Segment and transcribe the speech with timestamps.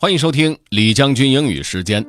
[0.00, 2.06] 欢迎收听李将军英语时间。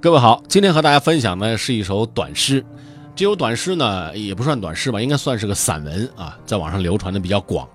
[0.00, 2.64] 各位好，今天和大家分享的是一首短诗。
[3.16, 7.68] 这首短诗呢，也不算短诗吧，应该算是个散文啊，在网上流传的比较广。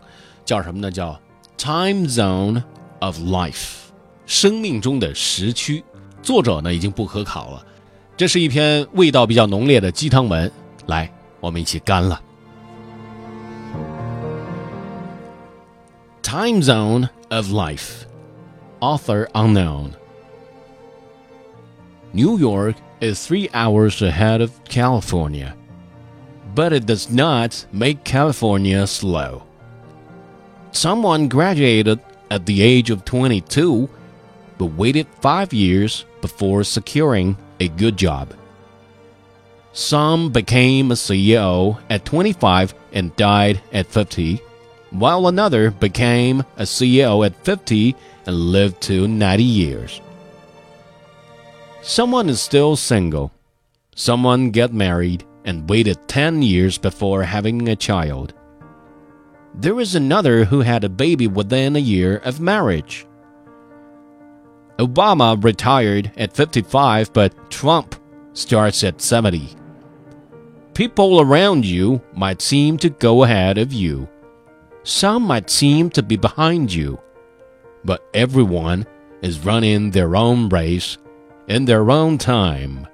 [0.46, 0.90] 叫什么呢？
[0.90, 1.20] 叫
[1.58, 2.64] Time Zone
[3.00, 3.90] of Life，
[4.26, 5.84] 生命中的时区。
[6.24, 7.62] 作者呢已经不可考了。
[8.16, 10.50] 这是一篇味道比较浓烈的鸡汤文。
[10.86, 11.12] 来，
[11.42, 12.22] 我们一起干了。
[16.26, 18.08] Time Zone of Life,
[18.82, 19.96] author unknown.
[22.14, 25.56] New York is three hours ahead of California,
[26.56, 29.44] but it does not make California slow.
[30.72, 32.00] Someone graduated
[32.32, 33.88] at the age of 22,
[34.58, 38.34] but waited five years before securing a good job.
[39.74, 44.42] Some became a CEO at 25 and died at 50
[45.00, 47.96] while another became a CEO at 50
[48.26, 50.02] and lived to 90 years.
[51.82, 53.32] Someone is still single.
[53.96, 58.34] Someone got married and waited 10 years before having a child.
[59.54, 63.06] There is another who had a baby within a year of marriage.
[64.80, 67.96] Obama retired at 55, but Trump
[68.34, 69.56] starts at 70.
[70.74, 74.10] People around you might seem to go ahead of you
[74.86, 77.00] some might seem to be behind you,
[77.84, 78.86] but everyone
[79.24, 81.00] is running their own race
[81.48, 82.88] in their own time.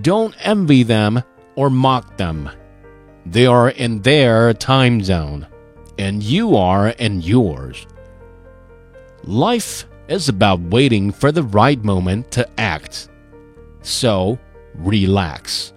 [0.00, 1.22] Don't envy them
[1.56, 2.48] or mock them.
[3.26, 5.48] They are in their time zone,
[5.98, 7.84] and you are in yours.
[9.24, 13.08] Life is about waiting for the right moment to act.
[13.82, 14.38] So,
[14.76, 15.72] relax.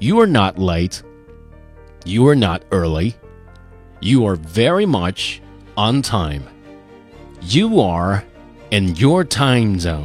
[0.00, 1.02] You are not late.
[2.04, 3.16] You are not early
[4.00, 5.38] you are very much
[5.76, 6.42] on time.
[7.40, 8.22] You are
[8.70, 10.02] in your time zone.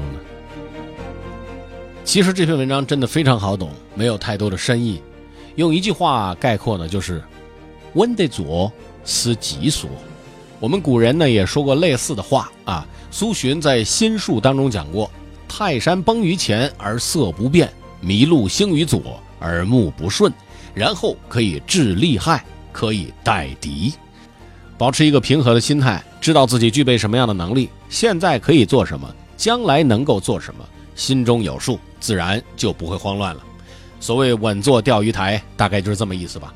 [2.04, 5.02] 其实这篇文章真的非常好懂，没有太多的深意。
[5.56, 7.24] 用一句话概括呢，就是
[7.94, 8.72] “温得左，
[9.04, 9.90] 思己所”。
[10.60, 12.86] 我们古人呢也说过类似的话啊。
[13.12, 15.10] 苏洵在《心术》当中讲过
[15.48, 17.72] ：“泰山崩于前而色不变，
[18.04, 20.34] 麋鹿兴于左而目不顺，
[20.74, 22.44] 然后可以治利害。”
[22.74, 23.94] 可以待敌，
[24.78, 29.08] 保持一个平和的心态，知道自己具备什么样的能力，现在可以做什么，
[29.38, 33.42] 将来能够做什么，心中有数，自然就不会慌乱了。
[34.00, 36.54] 所谓稳坐钓鱼台，大概就是这么意思吧。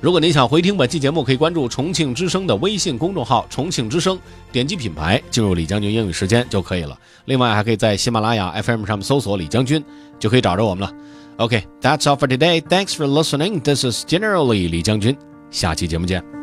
[0.00, 4.18] 如果您想回听本期节目，可以关注重庆之声的微信公众号“重庆之声”，
[4.50, 6.98] 点击品牌进入李将军英语时间就可以了。
[7.26, 9.84] 另外，还可以在喜马拉雅 FM 上面搜索“李将军”，
[10.18, 10.94] 就可以找着我们了。
[11.36, 12.62] OK，that's all for today.
[12.62, 13.60] Thanks for listening.
[13.60, 15.14] This is generally 李将军。
[15.50, 16.39] 下期节目见。